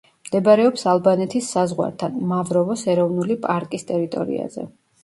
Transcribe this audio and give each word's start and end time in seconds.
მდებარეობს 0.27 0.85
ალბანეთის 0.93 1.51
საზღვართან, 1.57 2.17
მავროვოს 2.33 2.87
ეროვნული 2.95 3.39
პარკის 3.47 3.89
ტერიტორიაზე. 3.93 4.71